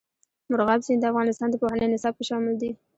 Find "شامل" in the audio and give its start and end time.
2.29-2.53